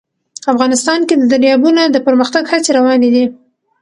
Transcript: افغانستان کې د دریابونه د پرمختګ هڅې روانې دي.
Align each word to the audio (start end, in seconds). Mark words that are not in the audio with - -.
افغانستان 0.53 0.99
کې 1.07 1.15
د 1.17 1.23
دریابونه 1.33 1.81
د 1.89 1.97
پرمختګ 2.07 2.43
هڅې 2.51 2.71
روانې 2.77 3.09
دي. 3.15 3.25